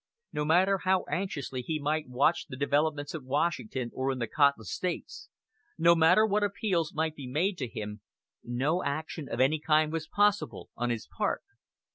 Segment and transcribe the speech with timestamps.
[0.33, 4.63] No matter how anxiously he might watch the developments at Washington or in the Cotton
[4.63, 5.29] States,
[5.77, 8.01] no matter what appeals might be made to him,
[8.43, 11.43] no action of any kind was possible on his part.